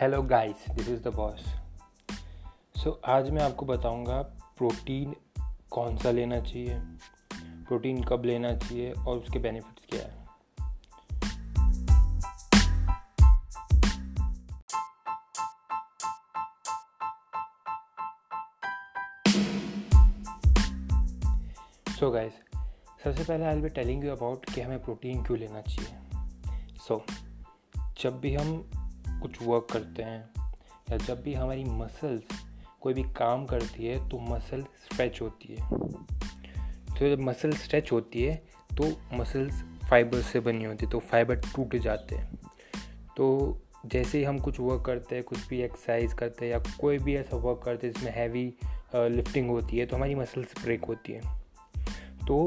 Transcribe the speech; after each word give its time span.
Hello 0.00 0.22
guys 0.22 0.70
this 0.70 0.88
is 0.88 1.00
the 1.00 1.08
boss 1.08 1.44
so 2.82 3.00
आज 3.04 3.30
मैं 3.30 3.42
आपको 3.42 3.66
बताऊँगा 3.66 4.22
प्रोटीन 4.58 5.16
कौन 5.70 5.96
सा 5.96 6.10
लेना 6.10 6.40
चाहिए 6.40 6.78
प्रोटीन 7.68 8.04
कब 8.04 8.24
लेना 8.24 8.56
चाहिए 8.56 8.92
और 8.92 9.18
उसके 9.18 9.38
बेनिफिट्स 9.38 9.86
क्या 9.88 10.00
है। 10.00 10.26
सो 21.94 22.10
गाइस 22.10 22.32
सबसे 23.04 23.24
पहले 23.24 23.44
I 23.44 23.60
be 23.60 23.68
telling 23.68 24.04
you 24.04 24.12
about 24.12 24.54
कि 24.54 24.60
हमें 24.60 24.82
प्रोटीन 24.82 25.24
क्यों 25.24 25.38
लेना 25.38 25.60
चाहिए। 25.60 25.98
सो 26.88 27.04
so, 27.08 27.14
जब 28.02 28.20
भी 28.20 28.34
हम 28.34 28.70
कुछ 29.26 29.42
वर्क 29.42 29.66
करते 29.72 30.02
हैं, 30.02 30.24
या 30.90 30.96
जब 30.96 31.22
भी 31.22 31.32
हमारी 31.34 31.64
मसल्स 31.64 32.40
कोई 32.80 32.94
भी 32.94 33.02
काम 33.16 33.44
करती 33.46 33.86
है 33.86 34.08
तो 34.08 34.18
मसल 34.24 34.62
स्ट्रेच 34.84 35.20
होती 35.20 35.54
है। 35.54 35.68
तो 36.90 37.08
जब 37.08 37.20
मसल 37.20 37.52
स्ट्रेच 37.54 37.90
होती 37.92 38.22
है 38.22 38.34
तो 38.70 38.90
मसल्स 39.12 39.62
फाइबर 39.90 40.20
से 40.22 40.40
बनी 40.40 40.64
होती 40.64 40.84
है 40.84 40.90
तो 40.90 40.98
फाइबर 41.00 41.36
टूट 41.46 41.76
जाते 41.76 42.14
हैं। 42.14 42.38
तो 43.16 43.26
जैसे 43.86 44.18
ही 44.18 44.24
हम 44.24 44.38
कुछ 44.38 44.60
वर्क 44.60 44.84
करते 44.86 45.14
हैं, 45.14 45.24
कुछ 45.24 45.46
भी 45.48 45.60
एक्सरसाइज 45.62 46.12
करते 46.12 46.44
हैं, 46.44 46.52
या 46.52 46.58
कोई 46.80 46.98
भी 46.98 47.16
ऐसा 47.16 47.36
वर्क 47.36 47.60
करते 47.64 47.86
हैं, 47.86 47.94
जिसमें 47.94 48.12
हैवी 48.12 48.44
लिफ्टिंग 48.94 49.50
होती 49.50 49.78
है 49.78 49.86
तो 49.86 49.96
हमारी 49.96 50.14
मसल्स 50.14 50.54
ब्रेक 50.62 50.84
होती 50.84 51.12
है। 51.12 51.20
तो 52.26 52.38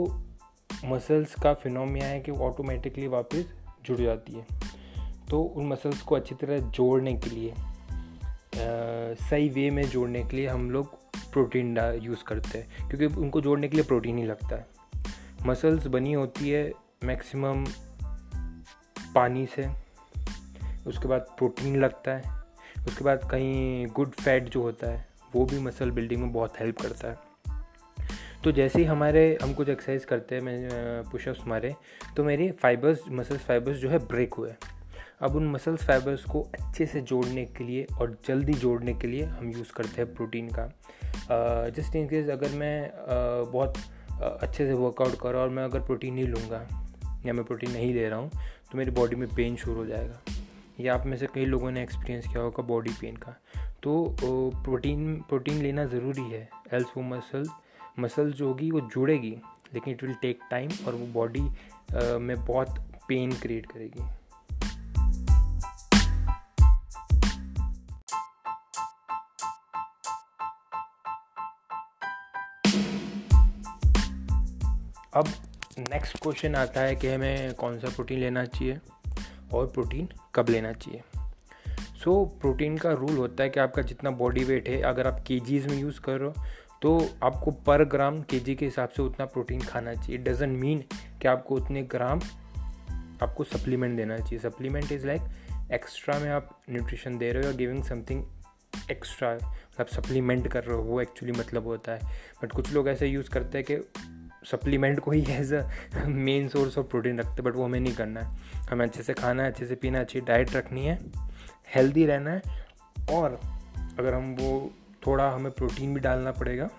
मसल्स 0.86 1.36
का 1.36 1.54
फिनोमिया 1.54 2.08
है 2.08 2.20
कि 2.20 2.32
ऑटोमेटिकली 2.32 3.08
वापस 3.08 3.54
जुड़ 3.86 4.00
जाती 4.00 4.34
है। 4.34 4.59
तो 5.30 5.42
उन 5.42 5.68
मसल्स 5.68 6.02
को 6.02 6.16
अच्छी 6.16 6.36
तरह 6.36 6.60
जोड़ने 6.60 7.14
के 7.14 7.30
लिए 7.30 7.54
सही 9.30 9.50
वे 9.50 9.70
में 9.70 9.84
जोड़ने 9.84 10.24
के 10.24 10.38
लिए 10.38 10.48
हम 10.48 10.72
लोग 10.72 10.96
प्रोटीन 11.32 11.78
यूज़ 12.04 12.24
करते 12.24 12.58
हैं। 12.58 12.90
क्योंकि 12.90 13.22
उनको 13.22 13.42
जोड़ने 13.42 13.68
के 13.68 13.76
लिए 13.76 13.86
प्रोटीन 13.86 14.18
ही 14.18 14.24
लगता 14.24 14.56
है। 14.56 14.68
मसल्स 15.46 15.88
बनी 15.88 16.14
होती 16.14 16.50
है 16.50 16.72
मैक्सिमम 17.04 17.66
पानी 19.16 19.46
से, 19.46 19.68
उसके 20.88 21.08
बाद 21.08 21.22
प्रोटीन 21.22 21.82
लगता 21.82 22.12
है, 22.12 22.44
उसके 22.88 23.04
बाद 23.06 23.30
कहीं 23.32 23.88
गुड 23.88 24.10
फैट 24.10 24.50
जो 24.50 24.62
होता 24.62 24.92
है, 24.92 25.08
वो 25.36 25.46
भी 25.46 25.60
मसल 25.60 25.92
बिल्डिंग 25.92 26.22
में 26.22 26.32
बहुत 26.32 26.60
हेल्प 26.60 26.82
करता 26.82 27.08
है। 27.08 27.18
तो 28.44 28.52
जैसे 28.52 28.80
ही 28.80 28.86
हमारे, 28.86 29.38
हम 29.44 29.54
कुछ 29.54 29.70
एक्सरसाइज 29.70 30.06
करते 30.06 30.36
हैं, 30.36 30.42
मैं 30.42 31.04
पुशअप्स 31.04 31.48
मारे 31.48 31.76
तो 32.16 32.24
मेरी 32.24 32.52
फाइबर्स 32.52 33.00
मसल्स 33.10 33.42
फाइबर्स 33.42 33.78
जो 33.78 33.90
है 33.90 33.98
ब्रेक 33.98 34.34
हुए 34.34 34.54
अब 35.22 35.36
उन 35.36 35.48
मसल्स 35.52 35.84
फाइबर्स 35.86 36.24
को 36.26 36.42
अच्छे 36.54 36.86
से 36.86 37.02
जोड़ने 37.02 37.46
के 37.46 37.64
लिए 37.64 37.86
और 38.02 38.18
जल्दी 38.28 38.54
जोड़ने 38.56 38.94
के 38.94 39.08
लिए 39.08 39.24
हम 39.24 39.52
यूज़ 39.52 39.72
करते 39.74 40.02
हैं 40.02 40.14
प्रोटीन 40.16 40.50
का। 40.50 40.68
जस्ट 41.70 41.96
इन 41.96 42.08
केस 42.10 42.30
अगर 42.30 42.52
मैं 42.58 42.90
uh, 42.90 43.52
बहुत 43.52 43.74
uh, 43.74 44.22
अच्छे 44.22 44.68
से 44.68 44.74
वर्कआउट 44.74 45.20
करा 45.22 45.40
और 45.40 45.50
मैं 45.50 45.64
अगर 45.64 45.80
प्रोटीन 45.80 46.14
नहीं 46.14 46.28
लूँगा 46.28 46.68
या 47.26 47.34
मैं 47.34 47.44
प्रोटीन 47.46 47.72
नहीं 47.72 47.94
ले 47.94 48.08
रहा 48.10 48.20
हूँ 48.20 48.30
तो 48.72 48.78
मेरी 48.78 48.92
बॉडी 48.92 49.16
में 49.16 49.28
पेन 49.36 49.56
शुरू 49.56 49.76
हो 49.76 49.86
जाएगा। 49.86 50.22
या 50.80 50.94
आप 50.96 51.06
में 51.06 51.16
से 51.18 51.28
कई 51.34 51.46
लोगों 51.46 51.72
ने 51.72 51.82
एक्सपीरियंस 51.84 52.28
किया 52.28 52.42
होगा 52.42 52.64
बॉडी 52.64 52.92
पेन 53.02 53.16
का। 53.16 53.36
तो 53.84 54.16
प्रोटीन 54.22 55.16
प्रोटीन 55.30 55.62
लेना 55.64 55.86
ज़रूरी 55.86 56.30
है। 56.32 56.48
एल्स 56.74 56.88
वो 56.98 57.04
मसल 57.06 57.46
मसल 58.00 58.32
जो 58.32 58.48
होगी 58.48 58.72
वो 58.72 58.82
जुड़ेगी 58.94 59.36
लेकिन 59.74 59.94
इट 59.94 60.04
विल 60.04 60.14
टेक 60.22 60.40
टाइम 60.52 60.70
और 60.88 60.96
वो 60.96 61.06
बॉडी 61.14 61.42
में 62.20 62.36
बहुत 62.46 62.80
पेन 63.08 63.32
क्रिएट 63.42 63.66
करेगी। 63.66 64.04
अब 75.20 75.28
नेक्स्ट 75.80 76.20
क्वेश्चन 76.20 76.56
आता 76.56 76.82
है 76.82 76.96
कि 76.96 77.08
हमें 77.08 77.54
कौन 77.54 77.80
सा 77.80 77.88
प्रोटीन 77.88 78.20
लेना 78.20 78.46
चाहिए 78.46 78.80
और 79.54 79.68
प्रोटीन 79.68 80.10
कब 80.36 80.50
लेना 80.50 80.74
चाहिए? 80.74 81.02
सो 82.04 82.34
so, 82.36 82.42
प्रोटीन 82.42 82.78
का 82.78 82.92
रूल 82.92 83.18
होता 83.18 83.44
है 83.44 83.50
कि 83.50 83.60
आपका 83.60 83.82
जितना 83.82 84.10
बॉडी 84.10 84.44
वेट 84.44 84.70
है 84.70 84.82
अगर 84.82 85.08
आप 85.08 85.24
के 85.28 85.68
में 85.68 85.78
यूज़ 85.78 86.02
कर 86.02 86.18
रहे 86.18 86.30
हो 86.30 86.46
तो 86.82 87.10
आपको 87.24 87.52
पर 87.52 87.86
ग्राम 87.86 88.22
के 88.22 88.40
के 88.56 88.66
हिसाब 88.66 88.90
से 88.90 89.02
उतना 89.02 89.26
प्रोटीन 89.26 89.62
खाना 89.62 89.94
चाहिए। 89.94 90.18
डजेंट 90.18 90.60
मीन 90.60 90.84
कि 91.22 91.28
आपको 91.28 91.56
उतने 91.56 91.84
ग्राम 91.84 92.20
आपको 93.24 93.44
सप्लीमेंट 93.44 93.98
देना 93.98 94.18
चाहिए। 94.18 94.40
सप्लीमेंट 94.40 94.92
इज़ 94.92 95.08
लाइक 95.08 95.22
एक्स्ट्रा 95.72 96.20
में 96.20 96.30
आप 96.30 96.62
न्यूट्रिशन 96.70 97.18
दे 97.18 97.32
रहे 97.32 97.44
हो 97.44 97.50
या 97.50 97.56
गिविंग 97.56 97.84
समथिंग 97.84 98.26
एक्स्ट्रा 98.92 99.34
मतलब 99.34 99.88
सप्लीमेंट 99.88 100.48
कर 100.48 100.64
रहे 100.64 100.78
हो 100.78 100.84
वो 100.84 101.02
एक्चुअली 101.02 101.40
मतलब 101.40 101.66
होता 101.66 101.92
है। 101.92 102.00
बट 102.44 102.52
कुछ 102.52 102.74
लोग 102.74 102.90
ऐसे 102.90 103.08
यूज़ 103.08 103.30
करते 103.30 103.58
हैं 103.58 103.68
कि 103.72 103.76
सप्लीमेंट 104.46 105.00
को 105.00 105.12
ही 105.12 105.22
as 105.30 105.54
a 105.54 105.64
main 106.06 106.48
source 106.50 106.78
of 106.78 106.88
protein 106.88 107.20
रखते 107.20 107.42
बट 107.42 107.56
वो 107.56 107.66
हमें 107.66 107.80
नहीं 107.80 107.94
करना 107.94 108.22
है। 108.22 108.38
हमें 108.72 108.86
अच्छे 108.86 109.04
से 109.04 109.14
खाना 109.14 109.44
है 109.44 109.52
अच्छे 109.52 109.66
से 109.66 109.76
पीना 109.76 110.00
अच्छी 110.00 110.22
डाइट 110.22 110.56
रखनी 110.56 110.86
है 110.86 111.00
हेल्दी 111.76 112.06
रहना 112.06 112.32
है 112.32 112.42
और 113.12 113.40
अगर 114.00 114.14
हम 114.14 114.36
वो 114.40 114.72
थोड़ा 115.08 115.30
हमें 115.32 115.52
प्रोटीन 115.52 115.94
भी 115.94 116.00
डालना 116.00 116.32
पड़ेगा 116.32 116.70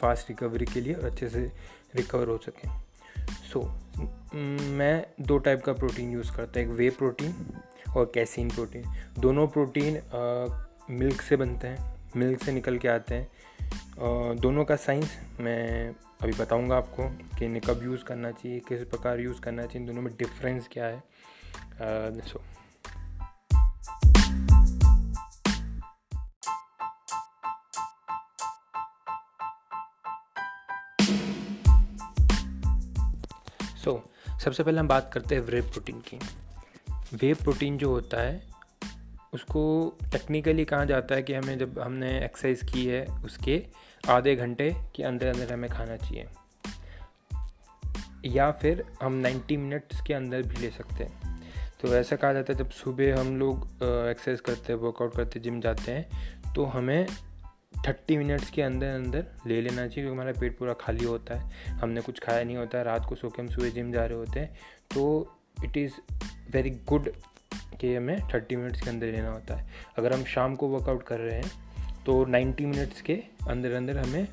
फास्ट 0.00 0.28
रिकवरी 0.28 0.64
के 0.64 0.80
लिए 0.80 0.94
और 0.94 1.04
अच्छे 1.04 1.28
से 1.28 1.52
रिकवर 1.94 2.28
हो 2.28 2.38
सकें। 2.38 2.70
सो 3.52 3.60
so, 3.60 4.34
मैं 4.34 5.06
दो 5.20 5.38
टाइप 5.38 5.62
का 5.62 5.72
प्रोटीन 5.72 6.10
यूज़ 6.12 6.32
करता 6.36 6.60
हूँ 6.60 6.68
एक 6.68 6.74
वे 6.74 6.90
प्रोटीन 6.90 7.34
और 7.96 8.10
कैसीन 8.14 8.50
प्रोटीन 8.50 8.82
दोनों 9.18 9.46
प्रोटीन 9.48 10.00
मिल्क 10.90 11.22
से 11.22 11.36
बनते 11.36 11.68
हैं 11.68 11.94
मिल्क 12.16 12.42
से 12.42 12.52
निकल 12.52 12.78
के 12.78 12.88
आते 12.88 13.14
हैं। 13.14 13.28
दोनों 14.40 14.64
का 14.64 14.76
साइंस 14.76 15.16
मैं 15.40 15.94
अभी 16.22 16.32
बताऊँगा 16.32 16.76
आपको 16.76 17.08
कि 17.38 17.44
इन्हें 17.44 17.60
कब 17.60 17.82
यूज़ 17.84 18.04
करना 18.04 18.30
चाहिए, 18.30 18.60
किस 18.68 18.82
प्रकार 18.84 19.20
यूज़ 19.20 19.40
करना 19.40 19.66
चाहिए 19.66 19.86
दोनों 19.86 20.02
में 20.02 20.12
डिफरेंस 20.18 20.68
क्या 20.72 20.86
है। 20.86 21.02
सो 22.22 22.42
सो 33.76 34.02
सबसे 34.44 34.62
पहले 34.62 34.80
हम 34.80 34.88
बात 34.88 35.10
करते 35.12 35.34
हैं 35.34 35.42
वे 35.42 35.60
प्रोटीन 35.62 36.00
की। 36.00 36.18
वे 37.14 37.32
प्रोटीन 37.34 37.76
जो 37.78 37.90
होता 37.90 38.22
है 38.22 38.45
उसको 39.36 39.62
टेक्निकली 40.12 40.64
कहा 40.64 40.84
जाता 40.84 41.14
है 41.14 41.22
कि 41.22 41.34
हमें 41.34 41.58
जब 41.58 41.78
हमने 41.78 42.10
एक्सरसाइज 42.24 42.62
की 42.72 42.86
है, 42.86 43.04
उसके 43.24 43.62
आधे 44.08 44.34
घंटे 44.36 44.70
के 44.96 45.02
अंदर 45.02 45.26
अंदर 45.28 45.52
हमें 45.52 45.70
खाना 45.70 45.96
चाहिए। 45.96 46.26
या 48.26 48.50
फिर 48.52 48.84
हम 49.02 49.20
90 49.22 49.56
मिनट्स 49.56 50.00
के 50.02 50.14
अंदर 50.14 50.42
भी 50.42 50.56
ले 50.56 50.70
सकते 50.70 51.04
हैं। 51.04 51.24
तो 51.80 51.94
ऐसा 51.94 52.16
कहा 52.16 52.32
जाता 52.32 52.52
है, 52.52 52.58
जब 52.58 52.70
सुबह 52.72 53.20
हम 53.20 53.36
लोग 53.36 53.64
एक्सरसाइज 53.82 54.40
करते 54.40 54.72
हैं 54.72 54.80
वर्कआउट 54.80 55.14
करते 55.16 55.40
जिम 55.40 55.60
जाते 55.60 55.92
हैं 55.92 56.52
तो 56.54 56.64
हमें 56.66 57.06
30 57.84 58.16
मिनट्स 58.16 58.50
के 58.50 58.62
अंदर 58.62 58.86
अंदर 58.86 59.26
ले 59.46 59.60
लेना 59.60 59.76
चाहिए, 59.76 59.92
क्योंकि 59.94 60.10
हमारा 60.10 60.32
पेट 60.40 60.58
पूरा 60.58 60.72
खाली 60.80 61.04
होता 61.04 61.34
है। 61.34 61.70
हमने 61.72 62.00
कुछ 62.00 62.20
खाया 62.20 62.44
नहीं 62.44 62.56
होता 62.56 62.78
है 62.78 62.84
रात 62.84 63.06
को 63.08 63.14
सो 63.14 63.28
के 63.28 63.42
हम 63.42 63.48
सुबह 63.48 63.70
जिम 63.70 63.92
जा 63.92 64.04
रहे 64.04 64.18
होते 64.18 64.40
हैं 64.40 64.54
तो 64.94 65.04
इट 65.64 65.76
इज़ 65.76 66.00
वेरी 66.50 66.70
गुड 66.88 67.12
कि 67.80 67.94
हमें 67.94 68.28
30 68.28 68.56
मिनट्स 68.56 68.80
के 68.80 68.90
अंदर 68.90 69.06
लेना 69.06 69.30
होता 69.30 69.56
है। 69.56 69.66
अगर 69.98 70.12
हम 70.12 70.24
शाम 70.24 70.54
को 70.54 70.68
वर्कआउट 70.68 71.02
कर 71.02 71.18
रहे 71.18 71.40
हैं 71.40 71.66
तो 72.04 72.24
90 72.24 72.66
मिनट्स 72.66 73.00
के 73.00 73.22
अंदर 73.48 73.72
अंदर 73.72 73.98
हमें 73.98 74.28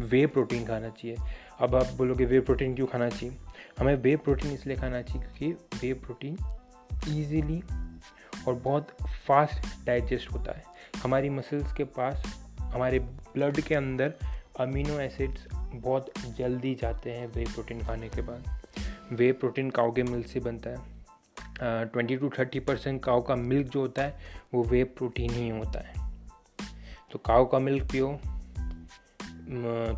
वे 0.00 0.26
प्रोटीन 0.26 0.66
खाना 0.66 0.88
चाहिए। 0.88 1.16
अब 1.60 1.74
आप 1.74 1.86
बोलोगे 1.86 2.24
वे 2.24 2.40
प्रोटीन 2.40 2.74
क्यों 2.74 2.86
खाना 2.86 3.08
चाहिए? 3.08 3.36
हमें 3.78 3.94
वे 3.94 4.16
प्रोटीन 4.16 4.52
इसलिए 4.52 4.76
खाना 4.76 5.02
चाहिए 5.02 5.28
क्योंकि 5.28 5.88
वे 5.88 5.94
प्रोटीन 5.94 6.36
ईजीली 7.08 7.62
और 8.48 8.54
बहुत 8.54 8.88
फास्ट 9.26 9.86
डाइजेस्ट 9.86 10.32
होता 10.32 10.56
है। 10.56 10.64
हमारी 11.02 11.30
मसल्स 11.30 11.72
के 11.72 11.84
पास, 11.84 12.44
हमारे 12.60 12.98
ब्लड 12.98 13.60
के 13.60 13.74
अंदर 13.74 14.14
अमीनो 14.60 15.00
एसिड्स 15.00 15.46
बहुत 15.54 16.12
जल्दी 16.38 16.74
जाते 16.74 17.10
हैं 17.10 17.26
वे 17.26 17.44
प्रोटीन 17.44 17.80
खाने 17.80 18.08
के 18.08 18.22
बाद। 18.22 18.60
वे 19.12 19.32
प्रोटीन 19.32 19.70
काउ 19.70 19.92
के 19.92 20.02
मिल्क 20.02 20.26
से 20.26 20.40
बनता 20.40 20.70
है। 20.70 20.91
Twenty 21.60 22.16
to 22.16 22.30
thirty 22.38 22.60
percent 22.60 23.02
cow 23.04 23.22
का 23.22 23.36
मिल्क 23.36 23.68
जो 23.68 23.80
होता 23.80 24.02
है, 24.02 24.18
वो 24.54 24.62
वे 24.62 24.84
प्रोटीन 24.84 25.30
ही 25.30 25.48
होता 25.48 25.80
है। 25.80 25.94
तो 27.10 27.18
काव 27.18 27.44
का 27.46 27.58
मिल्क 27.58 27.84
पियो 27.92 28.20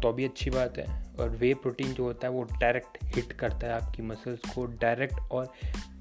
तो 0.03 0.13
भी 0.13 0.25
अच्छी 0.25 0.51
बात 0.51 0.79
है। 0.79 1.05
और 1.21 1.29
वे 1.31 1.55
प्रोटीन 1.55 1.93
जो 1.95 2.05
होता 2.05 2.27
है, 2.27 2.33
वो 2.33 2.43
डायरेक्ट 2.43 2.99
हिट 3.05 3.33
करता 3.33 3.67
है 3.67 3.73
आपकी 3.73 4.03
मसल्स 4.03 4.41
को 4.55 4.65
डायरेक्ट 4.81 5.15
और 5.33 5.47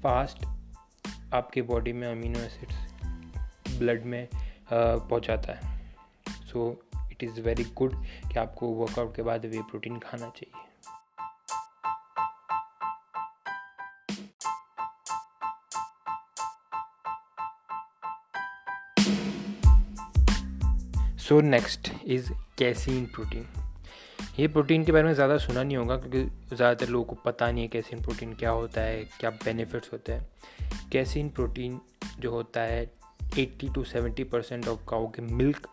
फास्ट 0.02 0.44
आपके 1.34 1.62
बॉडी 1.62 1.92
में 1.92 2.06
अमीनो 2.08 2.38
एसिड्स 2.38 3.78
ब्लड 3.78 4.04
में 4.04 4.28
पहुंचाता 4.72 5.52
है। 5.52 5.94
So 6.28 6.82
it 7.10 7.24
is 7.24 7.40
very 7.40 7.64
good 7.64 7.94
कि 8.32 8.38
आपको 8.38 8.68
वर्कआउट 8.68 9.14
के 9.16 9.22
बाद 9.22 9.46
वे 9.46 9.58
प्रोटीन 9.60 9.98
खाना 9.98 10.28
चाहिए। 10.28 10.53
So 21.28 21.40
next 21.40 21.90
is 22.04 22.30
casein 22.58 23.04
protein 23.06 23.46
ये 24.38 24.48
प्रोटीन 24.48 24.84
के 24.84 24.92
बारे 24.92 25.04
में 25.04 25.14
ज़्यादा 25.14 25.36
सुना 25.38 25.62
नहीं 25.62 25.76
होगा 25.76 25.96
क्योंकि 25.96 26.22
ज़्यादातर 26.56 26.88
लोगों 26.88 27.04
को 27.04 27.16
पता 27.24 27.50
नहीं 27.50 27.62
है 27.62 27.68
कैसीन 27.68 28.02
प्रोटीन 28.02 28.32
क्या 28.32 28.50
होता 28.50 28.80
है, 28.80 29.04
क्या 29.20 29.30
बेनिफिट्स 29.30 29.92
होते 29.92 30.12
हैं। 30.12 30.26
कैसीन 30.92 31.28
प्रोटीन 31.28 31.80
जो 32.20 32.30
होता 32.30 32.60
है 32.60 32.84
80 33.38 33.74
टू 33.74 33.84
70 33.84 34.24
परसेंट 34.24 34.68
ऑफ़ 34.68 34.80
काउ 34.88 35.06
के 35.06 35.22
मिल्क 35.22 35.68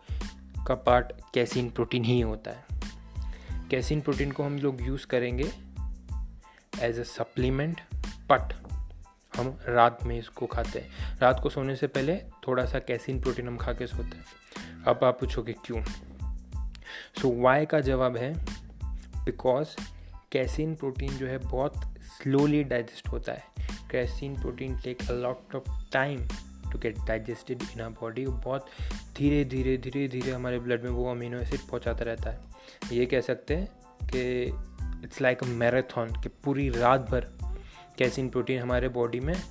का 0.68 0.74
पार्ट 0.74 1.12
कैसीन 1.34 1.70
प्रोटीन 1.70 2.04
ही 2.04 2.20
होता 2.20 2.50
है। 2.50 2.64
कैसीन 3.70 4.00
प्रोटीन 4.00 4.32
को 4.32 4.42
हम 4.42 4.58
लोग 4.58 4.82
यूज़ 4.82 5.06
करेंगे 5.06 5.52
एज 6.80 6.98
अ 6.98 7.02
सप्लीमेंट 7.02 7.80
बट 8.30 8.54
हम 9.36 9.58
रात 9.68 9.98
में 10.04 10.18
इसको 10.18 10.46
खाते 10.46 10.78
हैं। 10.78 11.18
रात 11.18 11.40
को 11.42 11.50
सोने 11.50 11.76
से 11.76 11.86
पहले 11.86 12.16
थोड़ा 12.16 12.64
सा 12.64 12.78
कैसीन 12.78 13.20
प्रोटीन 13.20 13.48
हम 13.48 13.56
खा 13.56 13.72
के 13.72 13.86
सोते 13.86 14.16
हैं। 14.16 14.24
अब 14.86 15.00
आप 15.04 15.20
पूछोगे 15.20 15.52
क्यों? 15.52 15.82
सो 15.82 17.28
so, 17.28 17.42
वाई 17.42 17.66
का 17.66 17.80
जवाब 17.80 18.16
है 18.16 18.44
बिकॉज़ 19.24 19.68
कैसीन 20.32 20.74
प्रोटीन 20.74 21.10
जो 21.10 21.26
है 21.26 21.38
बहुत 21.38 21.76
स्लोली 22.00 22.64
डाइजेस्ट 22.64 23.08
होता 23.08 23.32
है। 23.32 23.44
Casein 23.90 24.40
protein 24.40 24.78
take 24.78 25.10
a 25.10 25.12
lot 25.12 25.54
of 25.54 25.90
time 25.92 26.28
to 26.72 26.78
get 26.78 26.98
digested 26.98 27.62
in 27.62 27.80
our 27.80 27.90
body 27.90 28.26
बहुत 28.26 28.66
धीरे 29.16 29.44
धीरे 29.44 29.76
धीरे 29.76 30.08
धीरे 30.08 30.32
हमारे 30.32 30.58
ब्लड 30.58 30.82
में 30.82 30.90
वो 30.90 31.10
अमीनो 31.10 31.38
एसिड 31.38 31.60
पहुंचाता 31.60 32.04
रहता 32.04 32.30
है। 32.30 32.40
ये 32.92 33.06
कह 33.06 33.20
सकते 33.20 33.56
हैं 33.56 33.66
कि 34.02 34.42
इट्स 35.04 35.20
लाइक 35.20 35.42
अ 35.42 35.46
मैराथन 35.46 36.20
कि 36.22 36.28
पूरी 36.28 36.68
रात 36.68 37.00
भर 37.00 37.51
कैसिन 37.98 38.28
प्रोटीन 38.28 38.62
हमारे 38.62 38.88
बॉडी 38.88 39.20
में 39.20 39.42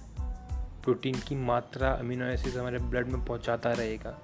प्रोटीन 0.84 1.16
की 1.16 1.36
मात्रा 1.36 1.92
अमीनो 1.92 2.26
एसिड 2.26 2.58
हमारे 2.58 2.78
ब्लड 2.78 3.08
में 3.08 3.26
पहुंचाता 3.26 3.72
रहेगा। 3.72 4.22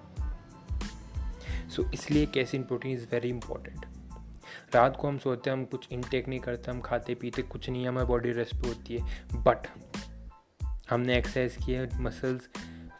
सो 1.69 1.83
so, 1.83 1.93
इसलिए 1.93 2.25
casein 2.25 2.63
protein 2.63 2.91
is 2.91 3.05
very 3.11 3.29
important 3.29 3.85
रात 4.75 4.97
को 4.99 5.07
हम 5.07 5.17
सोते 5.17 5.49
हैं 5.49 5.57
हम 5.57 5.65
कुछ 5.65 5.87
इनटेक 5.91 6.27
नहीं 6.27 6.39
करते 6.39 6.71
हम 6.71 6.81
खाते 6.81 7.15
पीते 7.15 7.41
कुछ 7.41 7.69
नहीं 7.69 7.87
हमारी 7.87 8.07
बॉडी 8.07 8.31
रेस्ट 8.31 8.55
होती 8.55 8.97
है। 8.97 9.27
बट 9.33 9.57
हमने 10.89 11.17
एक्सरसाइज 11.17 11.55
किया 11.55 11.99
मसल्स 11.99 12.49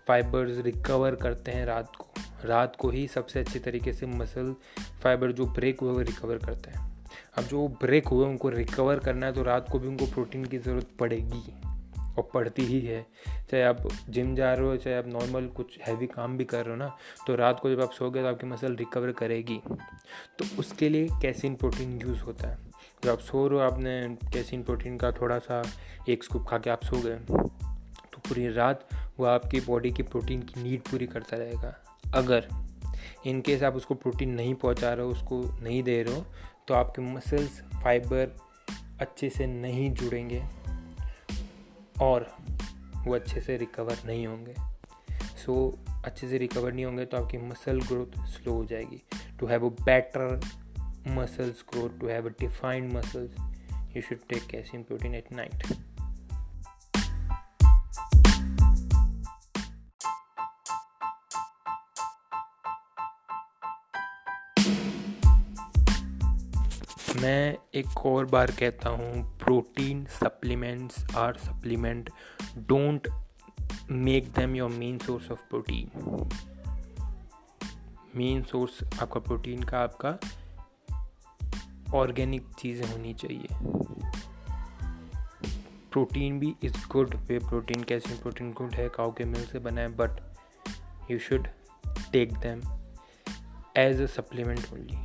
फाइबर्स 0.08 0.58
रिकवर 0.58 1.16
करते 1.16 1.52
हैं 1.52 1.66
रात 1.66 1.96
को। 1.96 2.08
रात 2.46 2.75
को 2.75 2.90
ही 2.90 3.08
सबसे 3.08 3.40
अच्छे 3.40 3.60
तरीके 3.60 3.94
से 3.94 4.06
मसल 4.06 4.56
फाइबर 5.04 5.31
जो 5.31 5.46
ब्रेक 5.46 5.80
हुए 5.80 5.94
वो 5.94 6.00
रिकवर 6.00 6.38
करते 6.38 6.72
हैं। 6.72 6.97
अब 7.38 7.44
जो 7.44 7.68
ब्रेक 7.81 8.07
हुए, 8.07 8.25
उनको 8.25 8.50
रिकवर 8.50 9.00
करना 9.00 9.25
है 9.25 9.34
तो 9.34 9.44
रात 9.44 9.69
को 9.72 9.80
भी 9.80 9.88
उनको 9.88 10.06
प्रोटीन 10.06 10.45
की 10.45 10.57
ज़रूरत 10.57 10.88
पड़ेगी 11.00 11.42
और 12.18 12.30
पड़ती 12.34 12.62
ही 12.62 12.80
है। 12.81 13.06
चाहे 13.51 13.63
आप 13.63 13.88
जिम 14.10 14.36
जा 14.36 14.54
रहे 14.54 14.68
हो, 14.68 14.78
चाहे 14.78 14.95
आप 14.98 15.07
नॉर्मल 15.07 15.48
कुछ 15.48 15.78
हैवी 15.88 16.07
काम 16.07 16.38
भी 16.38 16.45
कर 16.45 16.63
रहे 16.66 16.69
हो 16.69 16.75
ना 16.75 16.95
तो 17.28 17.36
रात 17.36 17.60
को 17.60 17.69
जब 17.69 17.81
आप 17.81 17.92
सो 17.92 18.10
गए 18.12 18.22
तो 18.22 18.28
आपकी 18.28 18.48
मसल 18.48 18.75
रिकवर 18.75 19.12
करेगी। 19.12 19.60
तो 20.39 20.45
उसके 20.60 20.89
लिए 20.89 21.07
कैसिन 21.22 21.56
प्रोटीन 21.56 22.00
यूज़ 22.01 22.22
होता 22.22 22.48
है। 22.48 22.57
जब 23.04 23.10
आप 23.10 23.19
सो 23.19 23.48
रहे 23.48 23.60
हो, 23.60 23.66
आपने 23.66 24.18
कैसिन 24.34 24.63
प्रोटीन 24.63 24.98
का 24.98 25.12
थोड़ा 25.12 25.38
सा 25.39 25.62
एक 26.10 26.24
स्कूप 26.24 26.45
खा 26.48 26.57
के 26.57 26.69
आप 26.69 26.84
सो 26.84 27.01
गए 27.01 27.16
तो 27.16 28.19
पूरी 28.19 28.48
रात 28.54 28.88
वो 29.19 29.25
आपकी 29.25 29.60
बॉडी 29.62 29.92
की 29.92 30.04
प्रोटीन 30.04 30.42
की 30.42 30.63
नीड 30.63 30.81
पूरी 30.81 31.07
करता 31.07 31.38
रहेगा। 31.38 31.75
अगर 32.13 32.48
इन 33.25 33.42
केस 33.42 33.63
आप 33.63 33.75
उसको 33.75 33.95
प्रोटीन 33.95 34.30
नहीं 34.30 34.54
पहुँचा 34.56 34.94
रहे 34.94 35.06
हो, 35.06 35.12
उसको 35.12 35.42
नहीं 35.63 35.81
दे 35.84 36.01
रहे 36.04 36.16
हो 36.16 36.25
तो 36.68 36.74
आपके 36.74 37.02
मसल्स 37.02 37.62
फाइबर 37.84 38.36
अच्छे 39.02 39.30
से 39.30 39.48
नहीं 39.48 39.92
जुड़ेंगे 39.92 40.44
और 42.02 42.38
वो 42.98 43.16
अच्छे 43.16 43.42
से 43.42 43.58
रिकवर 43.58 43.98
नहीं 44.06 44.28
होंगे। 44.28 44.56
सो 45.38 45.72
so, 45.72 45.92
अच्छे 46.06 46.30
से 46.30 46.38
रिकवर 46.38 46.74
नहीं 46.74 46.86
होंगे 46.86 47.06
तो 47.06 47.18
आपकी 47.18 47.38
मसल 47.38 47.81
ग्रोथ 47.81 48.25
स्लो 48.25 48.54
हो 48.54 48.66
जाएगी। 48.66 49.02
To 49.40 49.48
have 49.48 49.66
a 49.66 49.84
better 49.84 50.40
muscles 51.08 51.66
growth 51.74 52.00
to 52.00 52.08
have 52.08 52.25
a 52.25 52.31
defined 52.40 52.94
muscles 52.94 53.31
you 53.96 54.02
should 54.02 54.20
take 54.30 54.48
calcium 54.48 54.84
protein 54.84 55.16
at 55.16 55.31
night 55.31 55.63
मैं 67.27 67.57
एक 67.75 68.06
और 68.06 68.25
बार 68.25 68.51
कहता 68.51 68.89
हूँ 68.89 69.38
protein 69.38 70.06
supplements 70.06 71.15
are 71.15 71.38
supplement 71.38 72.09
don't 72.57 73.07
make 73.91 74.31
them 74.31 74.56
your 74.56 74.69
main 74.69 74.97
source 74.97 75.31
of 75.31 75.39
protein 75.50 75.91
main 78.15 78.44
source 78.44 79.01
आपका 79.01 79.19
protein 79.19 79.63
का 79.63 79.79
आपका 79.79 80.18
organic 81.97 82.47
चीज़ें 82.59 82.88
होनी 82.91 83.13
चाहिए। 83.13 83.47
प्रोटीन 85.91 86.39
भी 86.39 86.56
इज़ 86.63 86.88
गुड 86.91 87.15
वे 87.15 87.39
प्रोटीन 87.39 87.83
कैसे 87.83 88.15
प्रोटीन 88.15 88.53
गुड 88.53 88.74
है 88.74 88.89
काउ 88.89 89.12
के 89.12 89.24
मिल 89.24 89.45
से 89.45 89.59
बना 89.59 89.81
है 89.81 89.88
but 89.88 90.35
you 91.12 91.19
should 91.19 91.47
take 92.12 92.33
them 92.33 92.62
as 93.77 94.01
a 94.01 94.06
supplement 94.06 94.74
only 94.74 94.97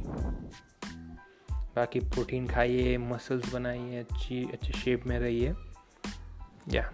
बाकी 1.77 2.01
प्रोटीन 2.01 2.49
खाइए 2.49 2.99
मसल्स 2.99 3.53
बनाइए 3.53 4.01
अच्छी 4.01 4.45
अच्छे 4.53 4.73
शेप 4.73 5.07
में 5.07 5.19
रहिए। 5.19 5.55
या 6.69 6.93